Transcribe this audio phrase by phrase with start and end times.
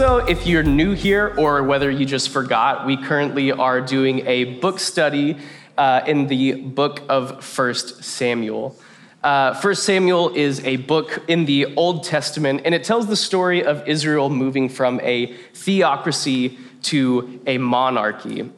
[0.00, 4.44] Also, if you're new here or whether you just forgot, we currently are doing a
[4.44, 5.36] book study
[5.76, 8.74] uh, in the book of First Samuel.
[9.22, 13.62] Uh, First Samuel is a book in the Old Testament, and it tells the story
[13.62, 18.50] of Israel moving from a theocracy to a monarchy.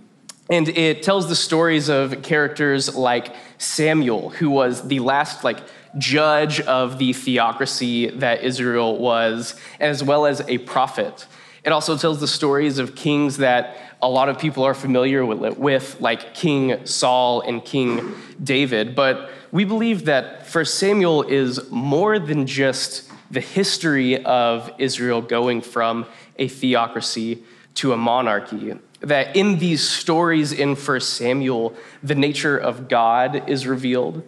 [0.48, 5.59] And it tells the stories of characters like Samuel, who was the last like
[5.98, 11.26] judge of the theocracy that Israel was, as well as a prophet.
[11.64, 16.00] It also tells the stories of kings that a lot of people are familiar with,
[16.00, 18.96] like King Saul and King David.
[18.96, 25.61] But we believe that First Samuel is more than just the history of Israel going
[25.61, 26.06] from
[26.36, 27.44] a theocracy
[27.75, 33.67] to a monarchy that in these stories in First Samuel, the nature of God is
[33.67, 34.22] revealed,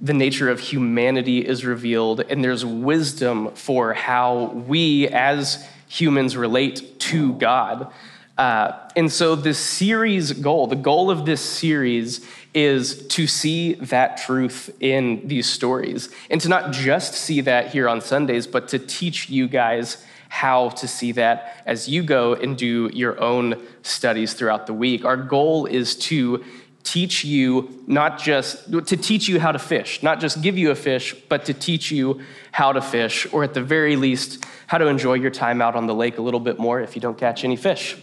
[0.00, 6.98] the nature of humanity is revealed, and there's wisdom for how we as humans relate
[7.00, 7.92] to God.
[8.38, 14.18] Uh, and so, the series goal, the goal of this series is to see that
[14.18, 18.78] truth in these stories and to not just see that here on Sundays, but to
[18.78, 24.34] teach you guys how to see that as you go and do your own studies
[24.34, 25.04] throughout the week.
[25.04, 26.44] Our goal is to
[26.86, 30.74] teach you not just to teach you how to fish, not just give you a
[30.74, 32.20] fish, but to teach you
[32.52, 35.86] how to fish, or at the very least, how to enjoy your time out on
[35.86, 37.96] the lake a little bit more if you don't catch any fish.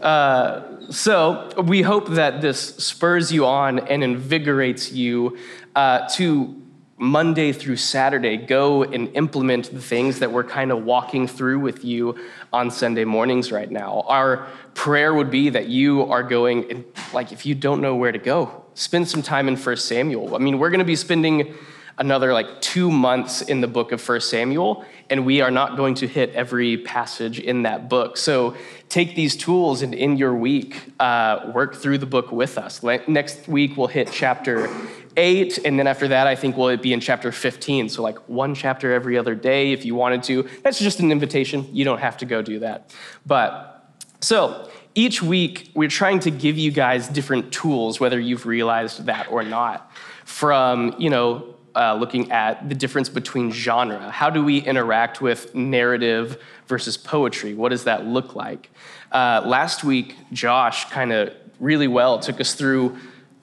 [0.00, 5.38] Uh, so we hope that this spurs you on and invigorates you
[5.76, 6.60] uh, to
[6.96, 11.84] Monday through Saturday, go and implement the things that we're kind of walking through with
[11.84, 12.16] you
[12.52, 14.04] on Sunday mornings right now.
[14.06, 18.12] Our prayer would be that you are going, and like, if you don't know where
[18.12, 20.36] to go, spend some time in First Samuel.
[20.36, 21.54] I mean, we're going to be spending
[21.98, 25.94] another like two months in the book of First Samuel, and we are not going
[25.96, 28.16] to hit every passage in that book.
[28.16, 28.56] So
[28.88, 32.82] take these tools and in your week, uh, work through the book with us.
[32.82, 34.68] Next week, we'll hit chapter
[35.16, 37.88] 8, and then after that, I think will it be in chapter 15.
[37.88, 40.48] So, like one chapter every other day if you wanted to.
[40.62, 41.68] That's just an invitation.
[41.72, 42.94] You don't have to go do that.
[43.26, 49.06] But so, each week, we're trying to give you guys different tools, whether you've realized
[49.06, 49.90] that or not,
[50.24, 54.10] from, you know, uh, looking at the difference between genre.
[54.10, 57.54] How do we interact with narrative versus poetry?
[57.54, 58.70] What does that look like?
[59.10, 62.96] Uh, last week, Josh kind of really well took us through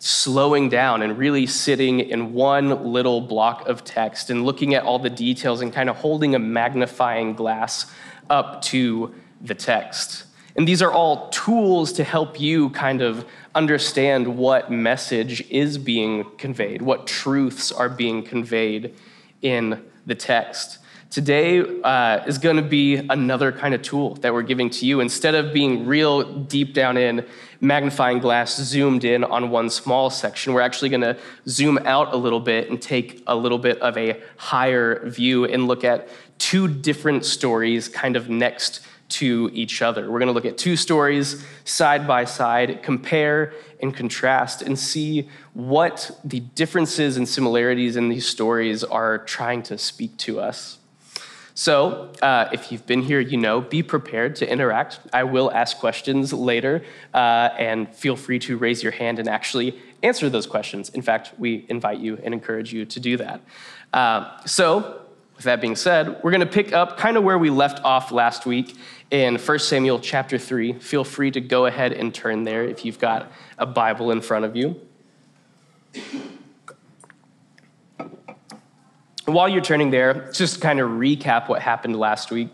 [0.03, 4.97] slowing down and really sitting in one little block of text and looking at all
[4.97, 7.85] the details and kind of holding a magnifying glass
[8.28, 10.23] up to the text.
[10.56, 16.25] And these are all tools to help you kind of understand what message is being
[16.38, 18.95] conveyed, what truths are being conveyed
[19.44, 20.79] in the text.
[21.11, 25.01] Today uh, is going to be another kind of tool that we're giving to you.
[25.01, 27.27] Instead of being real deep down in
[27.59, 31.17] magnifying glass zoomed in on one small section, we're actually going to
[31.50, 35.67] zoom out a little bit and take a little bit of a higher view and
[35.67, 36.07] look at
[36.38, 38.79] two different stories kind of next
[39.09, 40.09] to each other.
[40.09, 43.51] We're going to look at two stories side by side, compare
[43.81, 49.77] and contrast, and see what the differences and similarities in these stories are trying to
[49.77, 50.77] speak to us.
[51.53, 55.00] So, uh, if you've been here, you know, be prepared to interact.
[55.12, 59.79] I will ask questions later, uh, and feel free to raise your hand and actually
[60.01, 60.89] answer those questions.
[60.89, 63.41] In fact, we invite you and encourage you to do that.
[63.94, 65.01] Uh, so,
[65.35, 68.12] with that being said, we're going to pick up kind of where we left off
[68.12, 68.78] last week
[69.09, 70.73] in 1 Samuel chapter 3.
[70.73, 74.45] Feel free to go ahead and turn there if you've got a Bible in front
[74.45, 74.79] of you.
[79.25, 82.49] While you're turning there, just kind of recap what happened last week.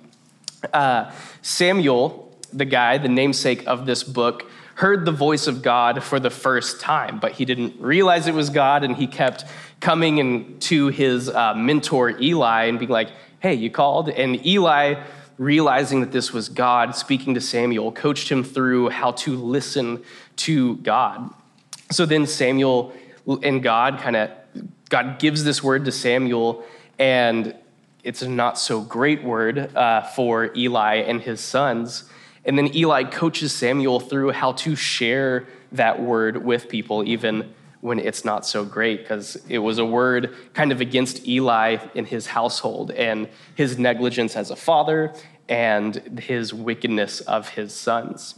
[0.74, 1.12] Uh,
[1.42, 6.30] Samuel, the guy, the namesake of this book, heard the voice of God for the
[6.30, 9.46] first time, but he didn't realize it was God, and he kept
[9.80, 13.10] coming in to his uh, mentor Eli and being like,
[13.40, 15.02] "Hey, you called?" And Eli,
[15.38, 20.04] realizing that this was God speaking to Samuel, coached him through how to listen
[20.38, 21.30] to God.
[21.92, 22.94] So then Samuel
[23.44, 24.30] and God kind of
[24.90, 26.64] God gives this word to Samuel,
[26.98, 27.56] and
[28.04, 32.06] it's a not so great word uh, for Eli and his sons.
[32.46, 38.00] And then Eli coaches Samuel through how to share that word with people, even when
[38.00, 42.28] it's not so great, because it was a word kind of against Eli in his
[42.28, 45.14] household and his negligence as a father
[45.50, 48.36] and his wickedness of his sons.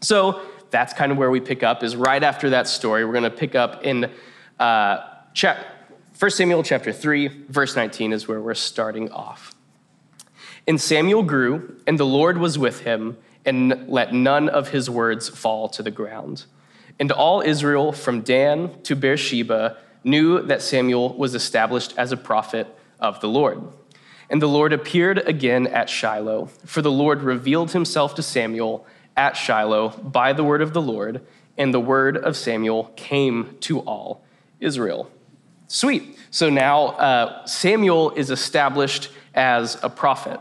[0.00, 3.04] So that's kind of where we pick up, is right after that story.
[3.04, 4.10] We're going to pick up in
[4.58, 4.98] uh,
[5.34, 9.54] 1 Samuel chapter 3, verse 19 is where we're starting off.
[10.66, 15.28] And Samuel grew, and the Lord was with him, and let none of his words
[15.28, 16.44] fall to the ground.
[16.98, 22.66] And all Israel, from Dan to Beersheba, knew that Samuel was established as a prophet
[22.98, 23.62] of the Lord.
[24.28, 28.86] And the Lord appeared again at Shiloh, for the Lord revealed himself to Samuel
[29.16, 31.24] at Shiloh by the word of the Lord,
[31.56, 34.24] and the word of Samuel came to all
[34.60, 35.10] Israel.
[35.72, 36.18] Sweet.
[36.32, 40.40] So now uh, Samuel is established as a prophet.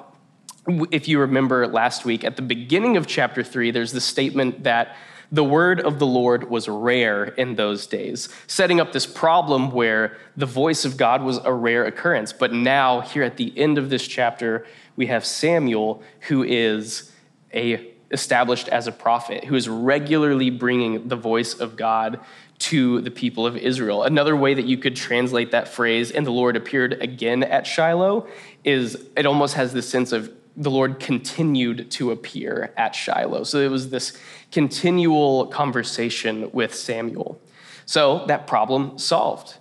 [0.90, 4.96] If you remember last week, at the beginning of chapter three, there's the statement that
[5.31, 10.18] the word of the Lord was rare in those days, setting up this problem where
[10.36, 12.34] the voice of God was a rare occurrence.
[12.34, 14.66] But now, here at the end of this chapter,
[14.96, 17.12] we have Samuel, who is
[17.54, 22.20] a established as a prophet, who is regularly bringing the voice of God
[22.60, 24.04] to the people of Israel.
[24.04, 28.28] Another way that you could translate that phrase, and the Lord appeared again at Shiloh,
[28.64, 33.46] is it almost has this sense of the Lord continued to appear at Shiloh.
[33.46, 34.18] So it was this
[34.52, 37.40] continual conversation with Samuel.
[37.86, 39.56] So that problem solved.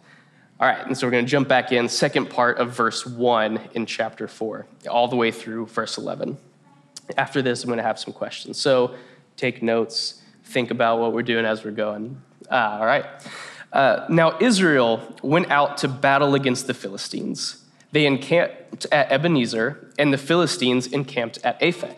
[0.60, 3.60] All right, and so we're going to jump back in, second part of verse 1
[3.74, 6.36] in chapter 4, all the way through verse 11.
[7.16, 8.58] After this, I'm going to have some questions.
[8.58, 8.96] So
[9.36, 12.20] take notes, think about what we're doing as we're going.
[12.50, 13.04] Uh, all right.
[13.72, 17.64] Uh, now, Israel went out to battle against the Philistines.
[17.92, 21.96] They encamped at Ebenezer, and the Philistines encamped at Aphek.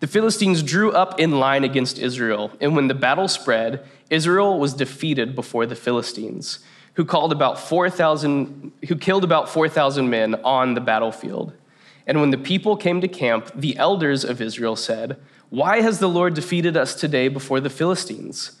[0.00, 4.74] The Philistines drew up in line against Israel, and when the battle spread, Israel was
[4.74, 6.58] defeated before the Philistines,
[6.94, 11.52] who called about 4,000 who killed about 4,000 men on the battlefield.
[12.04, 15.18] And when the people came to camp, the elders of Israel said,
[15.50, 18.60] "Why has the Lord defeated us today before the Philistines?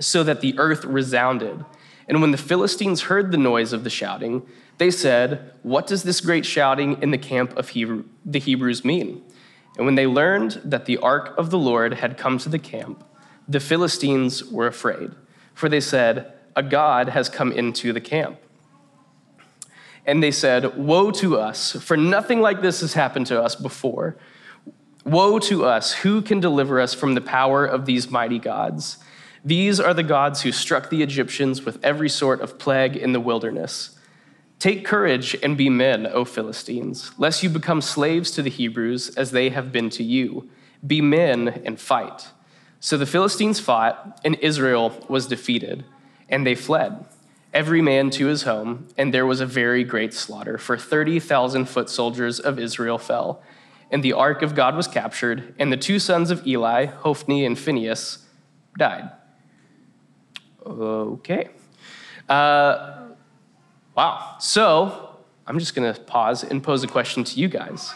[0.00, 1.64] so that the earth resounded.
[2.08, 4.46] And when the Philistines heard the noise of the shouting,
[4.78, 9.22] they said, What does this great shouting in the camp of Hebrew, the Hebrews mean?
[9.76, 13.04] And when they learned that the ark of the Lord had come to the camp,
[13.48, 15.12] the Philistines were afraid,
[15.54, 18.38] for they said, A God has come into the camp.
[20.04, 24.16] And they said, Woe to us, for nothing like this has happened to us before.
[25.04, 28.98] Woe to us, who can deliver us from the power of these mighty gods?
[29.46, 33.20] These are the gods who struck the Egyptians with every sort of plague in the
[33.20, 33.96] wilderness.
[34.58, 39.30] Take courage and be men, O Philistines, lest you become slaves to the Hebrews as
[39.30, 40.50] they have been to you.
[40.84, 42.26] Be men and fight.
[42.80, 45.84] So the Philistines fought, and Israel was defeated,
[46.28, 47.06] and they fled,
[47.54, 51.88] every man to his home, and there was a very great slaughter, for 30,000 foot
[51.88, 53.44] soldiers of Israel fell.
[53.92, 57.56] And the ark of God was captured, and the two sons of Eli, Hophni and
[57.56, 58.26] Phinehas,
[58.76, 59.12] died.
[60.66, 61.48] Okay.
[62.28, 63.08] Uh,
[63.94, 64.36] wow.
[64.40, 65.10] So
[65.46, 67.92] I'm just going to pause and pose a question to you guys.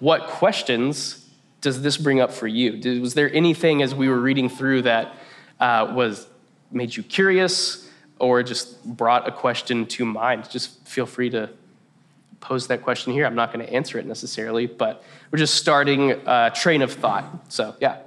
[0.00, 1.28] What questions
[1.60, 2.76] does this bring up for you?
[2.78, 5.14] Did, was there anything as we were reading through that
[5.60, 6.26] uh, was
[6.72, 10.50] made you curious or just brought a question to mind?
[10.50, 11.48] Just feel free to
[12.40, 13.24] pose that question here.
[13.24, 17.52] I'm not going to answer it necessarily, but we're just starting a train of thought.
[17.52, 17.98] So, yeah.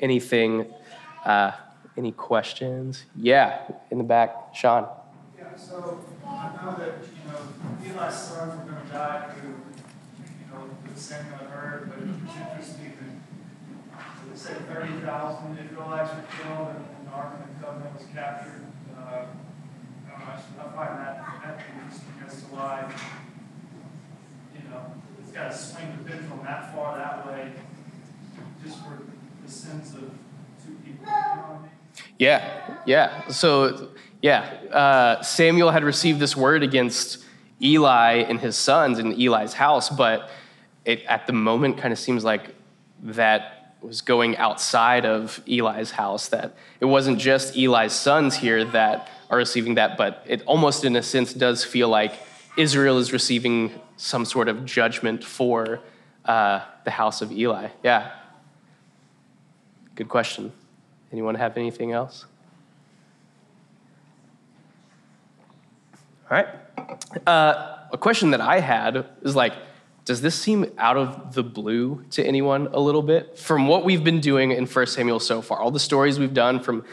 [0.00, 0.66] Anything,
[1.24, 1.52] uh,
[1.96, 3.04] any questions?
[3.16, 4.86] Yeah, in the back, Sean.
[5.36, 6.94] Yeah, so I know that,
[7.84, 11.98] you know, Eli's sons were going to die through, you know, the Samuel heard, but
[11.98, 12.92] it's interesting
[13.92, 18.66] that it said 30,000 Israelites were killed and the Ark of the Covenant was captured.
[18.96, 19.26] Uh,
[20.06, 22.92] I, I find that, that interesting as to why,
[24.54, 27.52] you know, it's got to swing the pendulum that far that way
[28.64, 28.98] just for
[29.48, 30.00] the sins of
[30.64, 31.06] two people.
[31.06, 31.70] You know I mean?
[32.18, 33.28] Yeah, yeah.
[33.28, 33.90] So,
[34.20, 34.40] yeah,
[34.70, 37.24] uh, Samuel had received this word against
[37.62, 40.30] Eli and his sons in Eli's house, but
[40.84, 42.54] it at the moment kind of seems like
[43.02, 49.08] that was going outside of Eli's house, that it wasn't just Eli's sons here that
[49.30, 52.12] are receiving that, but it almost in a sense does feel like
[52.56, 55.80] Israel is receiving some sort of judgment for
[56.24, 57.68] uh, the house of Eli?
[57.82, 58.10] Yeah.
[59.98, 60.52] Good question.
[61.10, 62.24] Anyone have anything else?
[66.30, 66.46] All right.
[67.26, 69.54] Uh, a question that I had is like,
[70.04, 73.36] does this seem out of the blue to anyone a little bit?
[73.36, 76.60] From what we've been doing in 1 Samuel so far, all the stories we've done
[76.60, 76.84] from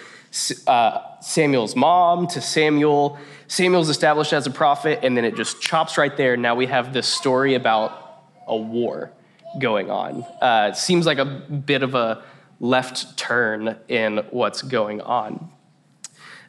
[0.66, 6.00] uh, Samuel's mom to Samuel, Samuel's established as a prophet, and then it just chops
[6.00, 6.38] right there.
[6.38, 9.12] Now we have this story about a war
[9.60, 10.24] going on.
[10.42, 12.24] Uh, it seems like a bit of a
[12.60, 15.50] left turn in what's going on.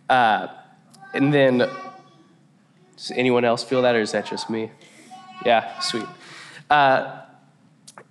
[0.08, 0.48] Uh,
[1.12, 1.58] and then,
[2.96, 4.70] does anyone else feel that, or is that just me?
[5.44, 6.06] Yeah, sweet.
[6.70, 7.20] Uh,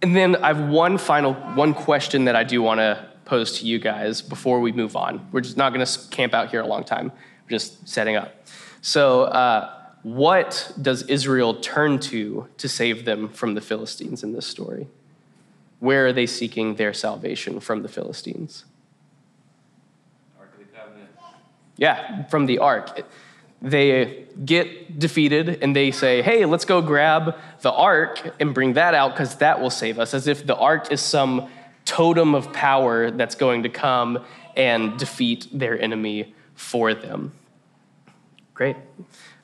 [0.01, 3.65] and then I have one final one question that I do want to pose to
[3.65, 5.27] you guys before we move on.
[5.31, 7.11] We're just not going to camp out here a long time.
[7.43, 8.45] We're just setting up.
[8.81, 9.73] So, uh,
[10.03, 14.87] what does Israel turn to to save them from the Philistines in this story?
[15.79, 18.65] Where are they seeking their salvation from the Philistines?
[20.39, 21.09] Ark of the Covenant.
[21.77, 23.05] Yeah, from the ark.
[23.61, 28.93] They get defeated and they say, hey, let's go grab the ark and bring that
[28.93, 31.49] out because that will save us, as if the ark is some
[31.85, 34.23] totem of power that's going to come
[34.55, 37.33] and defeat their enemy for them.
[38.53, 38.77] Great.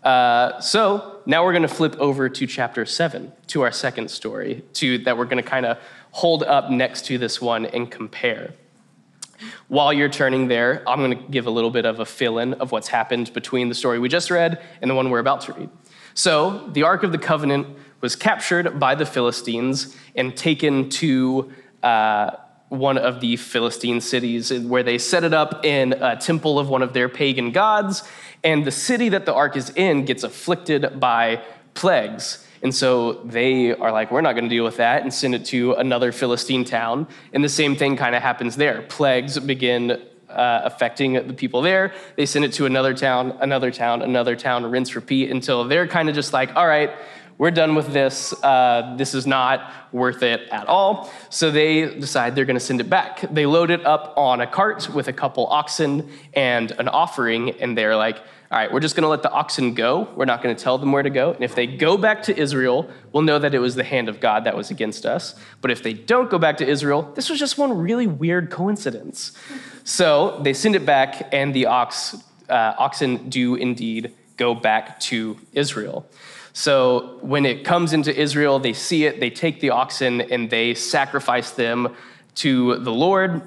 [0.03, 4.63] Uh, so now we're going to flip over to chapter 7, to our second story,
[4.73, 5.77] to, that we're going to kind of
[6.11, 8.53] hold up next to this one and compare.
[9.67, 12.53] While you're turning there, I'm going to give a little bit of a fill in
[12.55, 15.53] of what's happened between the story we just read and the one we're about to
[15.53, 15.69] read.
[16.13, 17.67] So, the Ark of the Covenant
[18.01, 21.51] was captured by the Philistines and taken to
[21.81, 22.31] uh,
[22.67, 26.81] one of the Philistine cities where they set it up in a temple of one
[26.81, 28.03] of their pagan gods.
[28.43, 32.45] And the city that the ark is in gets afflicted by plagues.
[32.63, 35.45] And so they are like, we're not going to deal with that and send it
[35.45, 37.07] to another Philistine town.
[37.33, 38.83] And the same thing kind of happens there.
[38.83, 39.99] Plagues begin
[40.29, 41.93] uh, affecting the people there.
[42.15, 46.07] They send it to another town, another town, another town, rinse, repeat until they're kind
[46.07, 46.91] of just like, all right,
[47.37, 48.33] we're done with this.
[48.43, 51.11] Uh, this is not worth it at all.
[51.29, 53.25] So they decide they're going to send it back.
[53.33, 57.75] They load it up on a cart with a couple oxen and an offering, and
[57.75, 58.19] they're like,
[58.51, 60.09] all right, we're just going to let the oxen go.
[60.13, 61.31] We're not going to tell them where to go.
[61.31, 64.19] And if they go back to Israel, we'll know that it was the hand of
[64.19, 65.35] God that was against us.
[65.61, 69.31] But if they don't go back to Israel, this was just one really weird coincidence.
[69.85, 72.17] So they send it back, and the ox,
[72.49, 76.05] uh, oxen do indeed go back to Israel.
[76.51, 80.73] So when it comes into Israel, they see it, they take the oxen, and they
[80.73, 81.95] sacrifice them
[82.35, 83.41] to the Lord.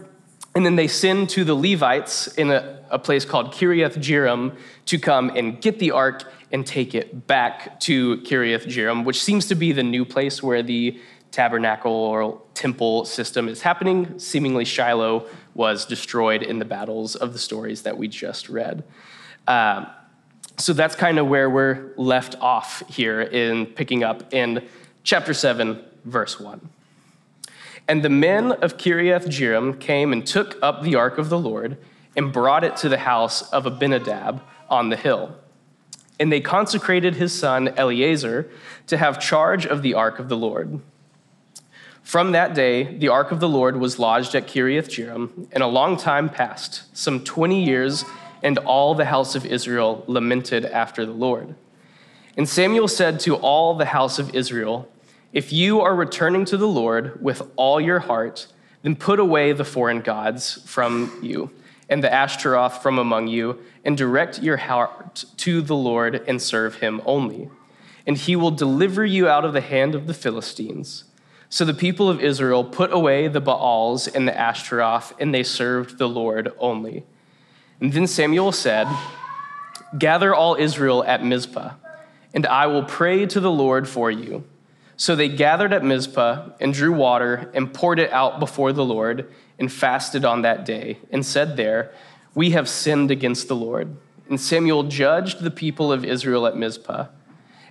[0.54, 4.98] And then they send to the Levites in a, a place called Kiriath Jearim to
[5.00, 9.56] come and get the ark and take it back to Kiriath Jearim, which seems to
[9.56, 11.00] be the new place where the
[11.32, 14.16] tabernacle or temple system is happening.
[14.20, 18.84] Seemingly, Shiloh was destroyed in the battles of the stories that we just read.
[19.48, 19.88] Um,
[20.56, 24.64] so that's kind of where we're left off here in picking up in
[25.02, 26.68] chapter 7, verse 1.
[27.88, 31.76] And the men of Kiriath Jearim came and took up the ark of the Lord
[32.16, 35.36] and brought it to the house of Abinadab on the hill.
[36.18, 38.48] And they consecrated his son Eleazar
[38.86, 40.80] to have charge of the ark of the Lord.
[42.02, 45.66] From that day, the ark of the Lord was lodged at Kiriath Jearim, and a
[45.66, 48.04] long time passed, some 20 years,
[48.42, 51.54] and all the house of Israel lamented after the Lord.
[52.36, 54.88] And Samuel said to all the house of Israel,
[55.32, 58.46] if you are returning to the Lord with all your heart,
[58.82, 61.50] then put away the foreign gods from you
[61.88, 66.76] and the Ashtaroth from among you, and direct your heart to the Lord and serve
[66.76, 67.50] him only.
[68.06, 71.04] And he will deliver you out of the hand of the Philistines.
[71.48, 75.98] So the people of Israel put away the Baals and the Ashtaroth, and they served
[75.98, 77.04] the Lord only.
[77.80, 78.88] And then Samuel said,
[79.96, 81.74] Gather all Israel at Mizpah,
[82.32, 84.44] and I will pray to the Lord for you.
[84.96, 89.32] So they gathered at Mizpah and drew water and poured it out before the Lord
[89.58, 91.92] and fasted on that day and said there,
[92.34, 93.96] We have sinned against the Lord.
[94.28, 97.06] And Samuel judged the people of Israel at Mizpah.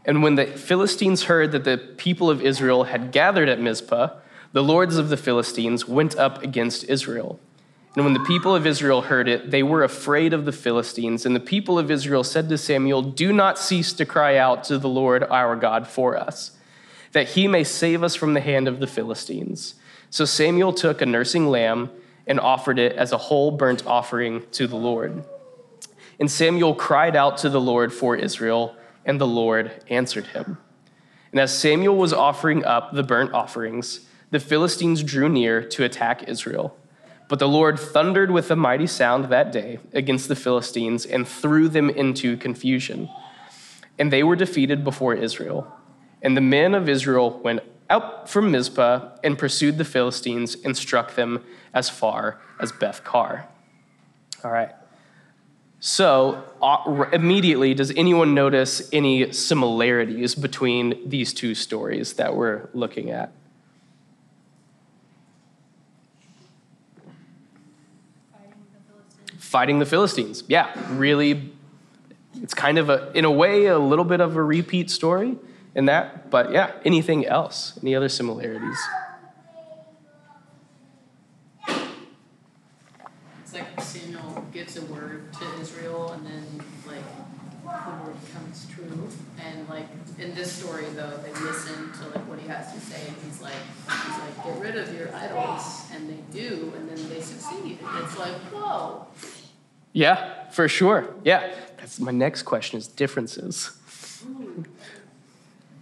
[0.05, 4.09] And when the Philistines heard that the people of Israel had gathered at Mizpah,
[4.51, 7.39] the lords of the Philistines went up against Israel.
[7.95, 11.25] And when the people of Israel heard it, they were afraid of the Philistines.
[11.25, 14.77] And the people of Israel said to Samuel, Do not cease to cry out to
[14.77, 16.51] the Lord our God for us
[17.13, 19.75] that he may save us from the hand of the Philistines.
[20.13, 21.89] So Samuel took a nursing lamb
[22.27, 25.25] and offered it as a whole burnt offering to the Lord.
[26.19, 28.75] And Samuel cried out to the Lord for Israel,
[29.07, 30.59] and the Lord answered him.
[31.31, 36.29] And as Samuel was offering up the burnt offerings, the Philistines drew near to attack
[36.29, 36.77] Israel.
[37.27, 41.67] But the Lord thundered with a mighty sound that day against the Philistines and threw
[41.67, 43.09] them into confusion.
[43.97, 45.75] And they were defeated before Israel.
[46.21, 51.15] And the men of Israel went out from Mizpah and pursued the Philistines and struck
[51.15, 53.47] them as far as Beth Car.
[54.43, 54.71] All right.
[55.79, 63.11] So, uh, immediately, does anyone notice any similarities between these two stories that we're looking
[63.11, 63.33] at?
[69.37, 70.43] Fighting the Philistines.
[70.47, 71.51] Yeah, really.
[72.41, 75.37] It's kind of a, in a way, a little bit of a repeat story
[75.75, 76.29] in that.
[76.29, 77.77] But yeah, anything else?
[77.81, 78.79] Any other similarities?
[83.43, 87.03] It's like Samuel gives a word to Israel and then like
[87.63, 89.07] the word comes true.
[89.43, 89.87] And like
[90.19, 93.41] in this story though, they listen to like what he has to say and he's
[93.41, 93.53] like
[93.85, 97.79] he's like, get rid of your idols and they do and then they succeed.
[97.83, 99.07] And it's like, whoa.
[99.91, 101.13] Yeah, for sure.
[101.23, 101.53] Yeah.
[101.77, 103.67] That's my next question is differences.
[104.23, 104.63] Hmm.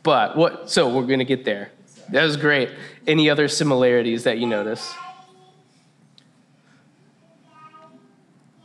[0.03, 1.71] But what so we're gonna get there.
[2.09, 2.69] That was great.
[3.07, 4.93] Any other similarities that you notice?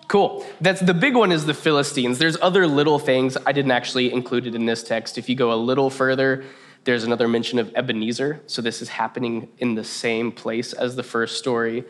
[0.08, 0.46] Cool.
[0.60, 2.18] That's the big one is the Philistines.
[2.18, 5.18] There's other little things I didn't actually include it in this text.
[5.18, 6.44] If you go a little further,
[6.84, 8.40] there's another mention of Ebenezer.
[8.46, 11.84] So this is happening in the same place as the first story,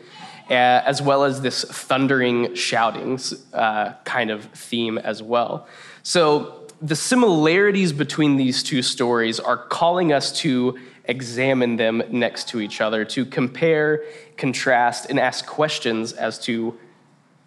[0.49, 5.67] as well as this thundering shoutings uh, kind of theme as well.
[6.01, 12.59] So the similarities between these two stories are calling us to examine them next to
[12.59, 14.03] each other, to compare,
[14.35, 16.77] contrast, and ask questions as to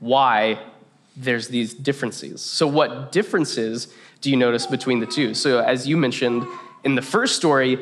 [0.00, 0.58] why
[1.16, 2.40] there's these differences.
[2.40, 5.34] So, what differences do you notice between the two?
[5.34, 6.46] So, as you mentioned
[6.84, 7.78] in the first story,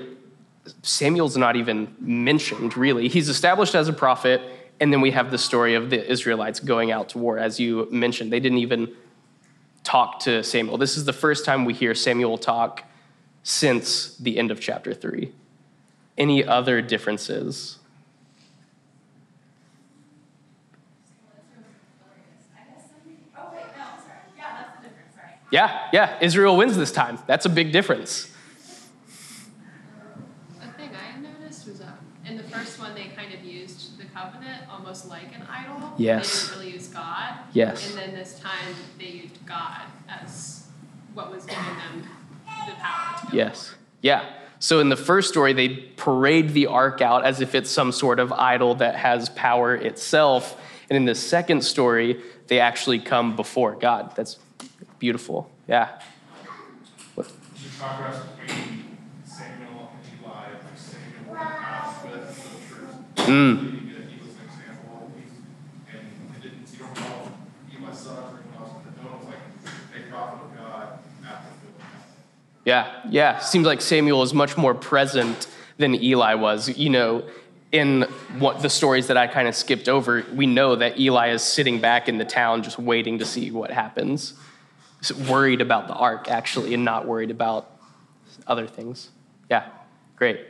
[0.82, 3.08] Samuel's not even mentioned really.
[3.08, 4.42] He's established as a prophet,
[4.80, 7.88] and then we have the story of the Israelites going out to war, as you
[7.90, 8.32] mentioned.
[8.32, 8.94] They didn't even
[9.88, 10.76] talk to Samuel.
[10.76, 12.84] This is the first time we hear Samuel talk
[13.42, 15.32] since the end of chapter 3.
[16.18, 17.78] Any other differences?
[25.50, 27.18] Yeah, yeah, Israel wins this time.
[27.26, 28.30] That's a big difference.
[30.60, 31.94] A thing I noticed was um,
[32.26, 35.94] in the first one, they kind of used the covenant almost like an idol.
[35.96, 36.50] Yes.
[36.50, 36.67] Really.
[37.58, 37.90] Yes.
[37.90, 40.66] And then this time, they used God as
[41.14, 42.08] what was giving them
[42.66, 43.74] the power to go Yes.
[44.00, 44.24] Yeah.
[44.60, 48.18] So in the first story, they parade the ark out as if it's some sort
[48.20, 50.60] of idol that has power itself.
[50.88, 54.14] And in the second story, they actually come before God.
[54.16, 54.38] That's
[54.98, 55.50] beautiful.
[55.68, 56.00] Yeah.
[57.16, 57.24] You
[57.78, 63.28] contrast between Samuel and Eli, like Samuel went out with the truth.
[63.28, 63.58] Mm.
[63.58, 66.02] He he was an example, He- and
[66.36, 67.30] it didn't, you don't call
[67.76, 69.44] Eli's son or anyone else, but no one's like
[69.96, 70.86] a prophet of God
[71.26, 71.72] after the
[73.10, 73.38] Yeah.
[73.38, 76.76] Seems like Samuel is much more present than Eli was.
[76.76, 77.24] You know,
[77.72, 78.02] in
[78.38, 81.80] what the stories that I kind of skipped over, we know that Eli is sitting
[81.80, 84.34] back in the town just waiting to see what happens.
[85.28, 87.70] Worried about the ark, actually, and not worried about
[88.46, 89.10] other things.
[89.50, 89.66] Yeah,
[90.16, 90.40] great.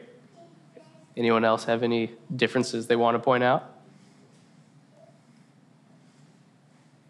[1.17, 3.75] Anyone else have any differences they want to point out?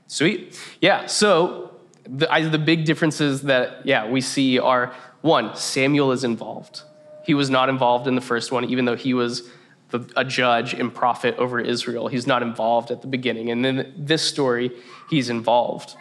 [0.06, 0.58] Sweet.
[0.80, 1.74] Yeah, so
[2.08, 6.82] the, I, the big differences that, yeah, we see are one, Samuel is involved.
[7.24, 9.50] He was not involved in the first one, even though he was
[9.90, 12.08] the, a judge and prophet over Israel.
[12.08, 13.50] He's not involved at the beginning.
[13.50, 14.70] And then this story,
[15.10, 15.96] he's involved.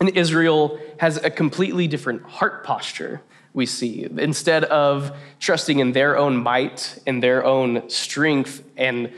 [0.00, 4.06] And Israel has a completely different heart posture, we see.
[4.18, 9.12] Instead of trusting in their own might and their own strength and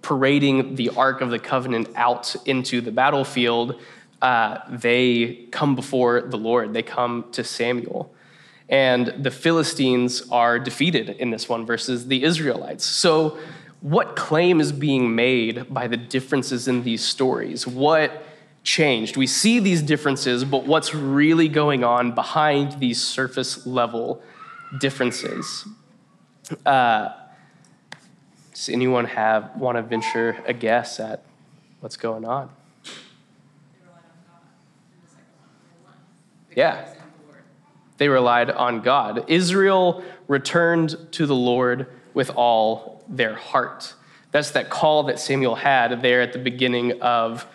[0.00, 3.80] parading the Ark of the Covenant out into the battlefield,
[4.20, 6.72] uh, they come before the Lord.
[6.72, 8.12] They come to Samuel.
[8.72, 12.86] And the Philistines are defeated in this one versus the Israelites.
[12.86, 13.38] So,
[13.82, 17.66] what claim is being made by the differences in these stories?
[17.66, 18.24] What
[18.62, 19.16] changed?
[19.16, 24.22] We see these differences, but what's really going on behind these surface level
[24.80, 25.66] differences?
[26.64, 27.10] Uh,
[28.54, 31.24] does anyone have want to venture a guess at
[31.80, 32.48] what's going on?
[36.56, 37.01] Yeah.
[37.98, 39.24] They relied on God.
[39.28, 43.94] Israel returned to the Lord with all their heart.
[44.30, 47.46] That's that call that Samuel had there at the beginning of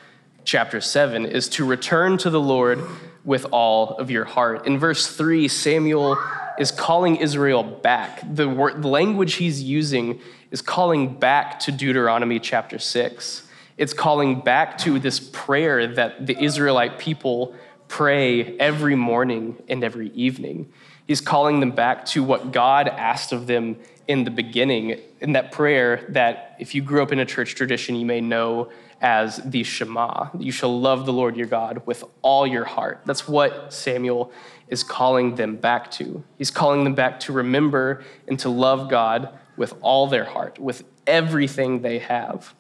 [0.46, 2.82] chapter 7 is to return to the Lord
[3.26, 4.66] with all of your heart.
[4.66, 6.18] In verse 3, Samuel
[6.58, 8.22] is calling Israel back.
[8.34, 13.48] The, word, the language he's using is calling back to Deuteronomy chapter 6.
[13.76, 17.54] It's calling back to this prayer that the Israelite people
[17.88, 20.72] pray every morning and every evening.
[21.06, 25.52] He's calling them back to what God asked of them in the beginning, in that
[25.52, 28.70] prayer that if you grew up in a church tradition, you may know
[29.02, 30.30] as the Shema.
[30.38, 33.02] You shall love the Lord your God with all your heart.
[33.06, 34.32] That's what Samuel
[34.70, 36.24] is calling them back to.
[36.38, 40.84] He's calling them back to remember and to love God with all their heart, with
[41.06, 42.54] everything they have.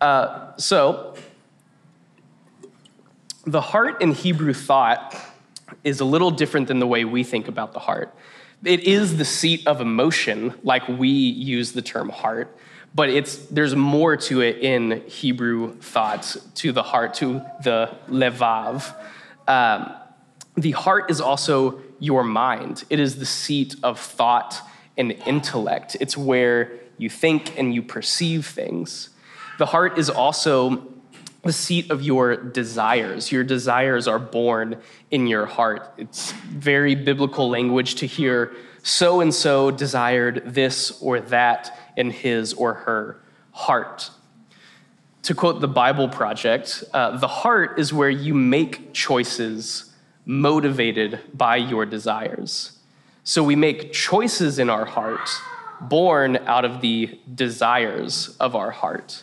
[0.00, 1.14] Uh, so,
[3.44, 5.16] the heart in Hebrew thought
[5.84, 8.14] is a little different than the way we think about the heart.
[8.64, 12.56] It is the seat of emotion, like we use the term heart,
[12.94, 18.94] but it's, there's more to it in Hebrew thoughts, to the heart, to the levav.
[19.48, 19.92] Um,
[20.56, 24.60] the heart is also your mind, it is the seat of thought
[24.96, 25.96] and intellect.
[26.00, 29.08] It's where you think and you perceive things.
[29.58, 30.91] The heart is also
[31.42, 33.32] the seat of your desires.
[33.32, 34.76] Your desires are born
[35.10, 35.92] in your heart.
[35.98, 38.52] It's very biblical language to hear
[38.82, 43.20] so and so desired this or that in his or her
[43.52, 44.10] heart.
[45.24, 49.92] To quote the Bible Project, uh, the heart is where you make choices
[50.24, 52.78] motivated by your desires.
[53.24, 55.28] So we make choices in our heart
[55.80, 59.22] born out of the desires of our heart.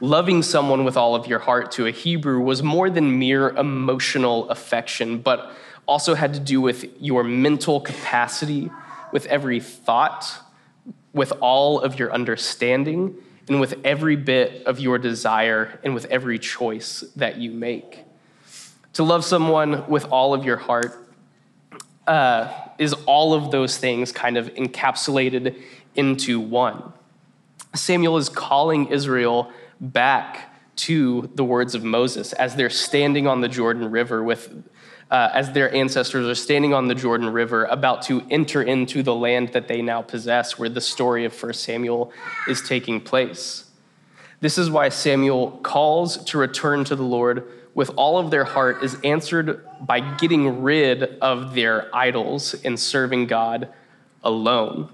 [0.00, 4.48] Loving someone with all of your heart to a Hebrew was more than mere emotional
[4.50, 5.52] affection, but
[5.86, 8.70] also had to do with your mental capacity,
[9.10, 10.40] with every thought,
[11.14, 13.14] with all of your understanding,
[13.48, 18.04] and with every bit of your desire, and with every choice that you make.
[18.94, 21.08] To love someone with all of your heart
[22.06, 25.58] uh, is all of those things kind of encapsulated
[25.94, 26.92] into one.
[27.74, 29.50] Samuel is calling Israel
[29.80, 34.64] back to the words of Moses as they're standing on the Jordan River with
[35.10, 39.14] uh, as their ancestors are standing on the Jordan River about to enter into the
[39.14, 42.12] land that they now possess where the story of 1 Samuel
[42.48, 43.70] is taking place.
[44.40, 48.82] This is why Samuel calls to return to the Lord with all of their heart
[48.82, 53.68] is answered by getting rid of their idols and serving God
[54.24, 54.88] alone.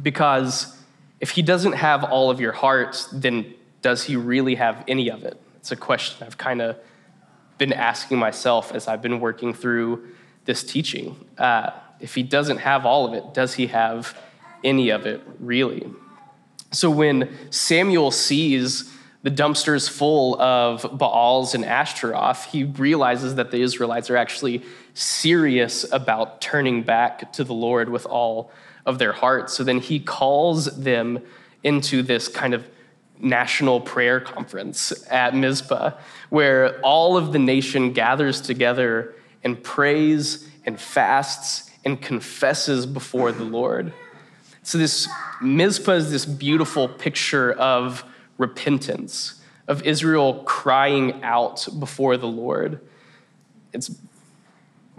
[0.00, 0.78] Because
[1.20, 5.24] if he doesn't have all of your heart, then does he really have any of
[5.24, 5.38] it?
[5.56, 6.78] It's a question I've kind of
[7.58, 10.08] been asking myself as I've been working through
[10.46, 11.22] this teaching.
[11.36, 11.68] Uh,
[12.00, 14.18] if he doesn't have all of it, does he have
[14.64, 15.86] any of it really?
[16.72, 18.90] So when Samuel sees
[19.22, 24.62] the dumpsters full of Baals and Ashtaroth, he realizes that the Israelites are actually
[24.94, 28.50] serious about turning back to the Lord with all
[28.86, 29.52] of their hearts.
[29.52, 31.20] So then he calls them
[31.62, 32.66] into this kind of
[33.20, 35.92] national prayer conference at Mizpah,
[36.30, 43.44] where all of the nation gathers together and prays and fasts and confesses before the
[43.44, 43.92] Lord.
[44.62, 45.08] So, this
[45.42, 48.04] Mizpah is this beautiful picture of
[48.38, 52.80] repentance, of Israel crying out before the Lord.
[53.72, 53.90] It's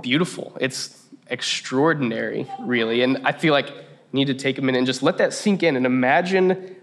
[0.01, 0.55] beautiful.
[0.61, 3.01] It's extraordinary, really.
[3.01, 5.63] And I feel like I need to take a minute and just let that sink
[5.63, 6.75] in and imagine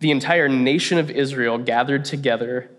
[0.00, 2.70] the entire nation of Israel gathered together,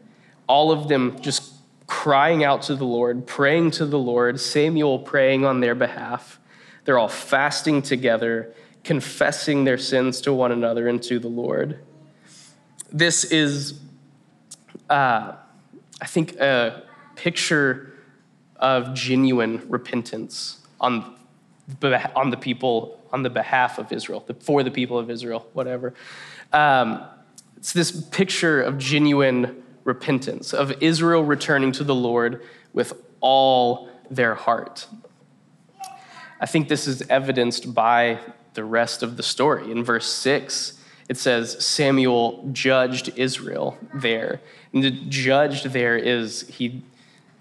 [0.48, 1.54] all of them just
[1.88, 6.40] crying out to the Lord, praying to the Lord, Samuel praying on their behalf.
[6.86, 8.54] They're all fasting together,
[8.84, 11.80] confessing their sins to one another and to the Lord.
[12.92, 13.80] This is,
[14.90, 15.34] uh,
[16.02, 16.84] I think, a
[17.16, 17.94] picture
[18.56, 21.16] of genuine repentance on,
[22.16, 25.94] on the people, on the behalf of Israel, for the people of Israel, whatever.
[26.54, 27.04] Um,
[27.58, 34.36] it's this picture of genuine repentance, of Israel returning to the Lord with all their
[34.36, 34.88] heart.
[36.40, 38.20] I think this is evidenced by
[38.54, 39.72] the rest of the story.
[39.72, 44.42] In verse 6, it says Samuel judged Israel there.
[44.74, 46.84] And the judged there is he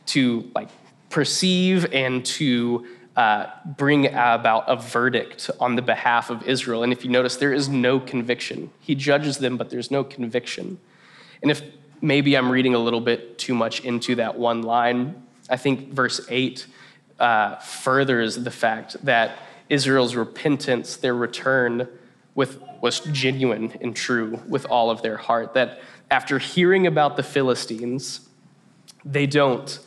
[0.06, 0.68] to like
[1.08, 6.82] perceive and to uh, bring about a verdict on the behalf of Israel.
[6.82, 8.70] And if you notice, there is no conviction.
[8.80, 10.78] He judges them, but there's no conviction.
[11.42, 11.62] And if
[12.00, 16.20] maybe I'm reading a little bit too much into that one line, I think verse
[16.28, 16.66] 8
[17.18, 21.88] uh, furthers the fact that Israel's repentance, their return,
[22.34, 25.54] with, was genuine and true with all of their heart.
[25.54, 28.28] That after hearing about the Philistines,
[29.04, 29.78] they don't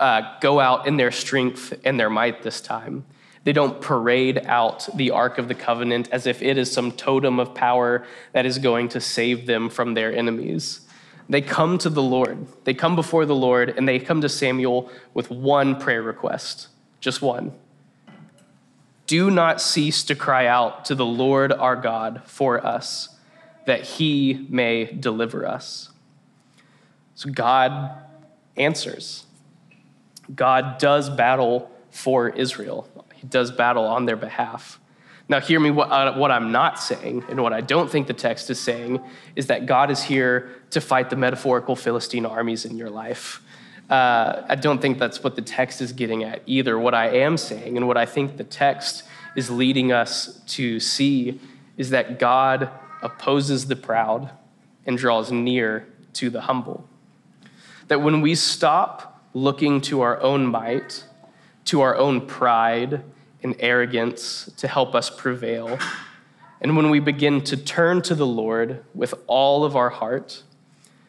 [0.00, 3.04] uh, go out in their strength and their might this time.
[3.44, 7.38] They don't parade out the Ark of the Covenant as if it is some totem
[7.38, 10.80] of power that is going to save them from their enemies.
[11.28, 12.46] They come to the Lord.
[12.64, 16.68] They come before the Lord and they come to Samuel with one prayer request,
[17.00, 17.52] just one.
[19.06, 23.16] Do not cease to cry out to the Lord our God for us,
[23.66, 25.90] that he may deliver us.
[27.14, 27.90] So God
[28.56, 29.24] answers.
[30.34, 34.78] God does battle for Israel, He does battle on their behalf.
[35.28, 38.12] Now, hear me, what, uh, what I'm not saying, and what I don't think the
[38.12, 39.00] text is saying,
[39.36, 43.40] is that God is here to fight the metaphorical Philistine armies in your life.
[43.88, 46.76] Uh, I don't think that's what the text is getting at either.
[46.80, 49.04] What I am saying, and what I think the text
[49.36, 51.40] is leading us to see,
[51.76, 52.68] is that God
[53.00, 54.30] opposes the proud
[54.84, 56.88] and draws near to the humble.
[57.86, 61.04] That when we stop looking to our own might,
[61.66, 63.02] to our own pride
[63.42, 65.78] and arrogance to help us prevail,
[66.60, 70.42] and when we begin to turn to the Lord with all of our heart,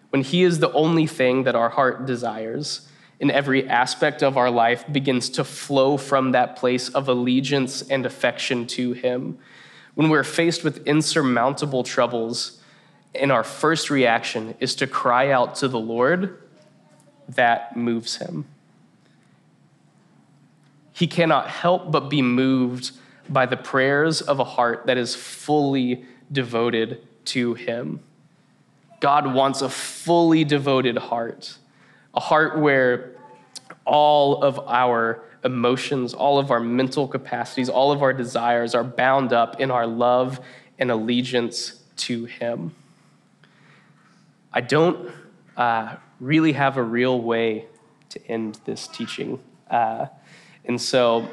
[0.10, 2.88] when He is the only thing that our heart desires,
[3.20, 8.06] and every aspect of our life begins to flow from that place of allegiance and
[8.06, 9.38] affection to Him,
[9.94, 12.62] when we're faced with insurmountable troubles,
[13.14, 16.42] and our first reaction is to cry out to the Lord,
[17.36, 18.46] that moves Him.
[20.94, 22.92] He cannot help but be moved
[23.30, 28.02] by the prayers of a heart that is fully devoted to Him.
[29.00, 31.58] God wants a fully devoted heart,
[32.14, 33.16] a heart where
[33.86, 39.34] all of our emotions, all of our mental capacities, all of our desires are bound
[39.34, 40.40] up in our love
[40.78, 42.76] and allegiance to Him.
[44.54, 45.12] I don't
[45.58, 47.66] uh, really have a real way
[48.10, 49.40] to end this teaching.
[49.70, 50.06] Uh,
[50.66, 51.28] and so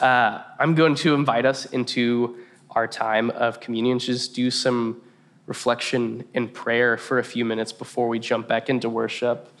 [0.00, 2.38] uh, I'm going to invite us into
[2.70, 5.02] our time of communion, just do some
[5.46, 9.52] reflection and prayer for a few minutes before we jump back into worship.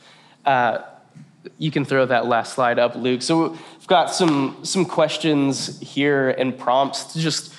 [0.46, 0.78] Uh,
[1.58, 3.22] you can throw that last slide up, Luke.
[3.22, 7.52] So we've got some, some questions here and prompts to just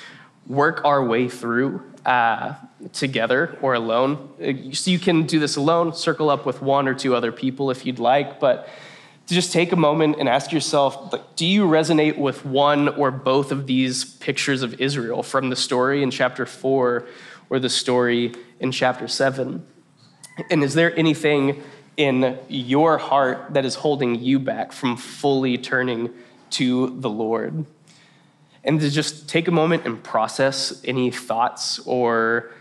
[0.48, 2.56] work our way through uh,
[2.94, 4.30] together or alone.
[4.74, 7.86] So you can do this alone, circle up with one or two other people if
[7.86, 8.68] you'd like, but
[9.28, 13.12] to just take a moment and ask yourself like, do you resonate with one or
[13.12, 17.08] both of these pictures of Israel from the story in chapter 4
[17.50, 19.66] or the story in chapter 7?
[20.50, 21.62] And is there anything
[21.98, 26.10] in your heart that is holding you back from fully turning
[26.52, 27.66] to the Lord?
[28.64, 32.52] And to just take a moment and process any thoughts or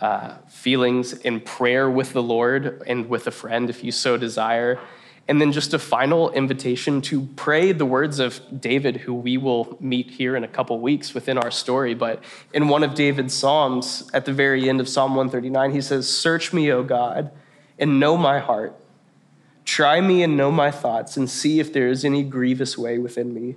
[0.00, 4.80] uh, feelings in prayer with the Lord and with a friend if you so desire
[5.28, 9.76] and then just a final invitation to pray the words of David, who we will
[9.80, 11.94] meet here in a couple weeks within our story.
[11.94, 16.08] But in one of David's Psalms, at the very end of Psalm 139, he says,
[16.08, 17.30] Search me, O God,
[17.78, 18.74] and know my heart.
[19.64, 23.32] Try me and know my thoughts, and see if there is any grievous way within
[23.32, 23.54] me,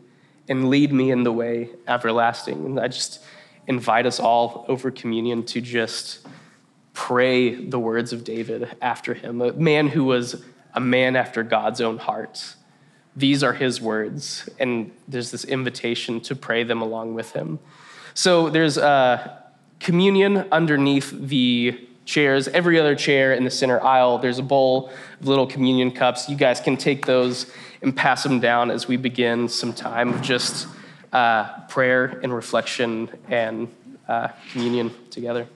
[0.48, 2.66] and lead me in the way everlasting.
[2.66, 3.22] And I just
[3.68, 6.28] invite us all over communion to just
[6.94, 11.82] pray the words of David after him, a man who was a man after God's
[11.82, 12.56] own heart.
[13.16, 17.60] These are his words, and there's this invitation to pray them along with him.
[18.14, 19.44] So there's a
[19.80, 22.48] communion underneath the chairs.
[22.50, 26.30] Every other chair in the center aisle, there's a bowl of little communion cups.
[26.30, 27.52] You guys can take those
[27.86, 30.68] and pass them down as we begin some time of just
[31.14, 33.68] uh, prayer and reflection and
[34.08, 35.48] uh, communion together.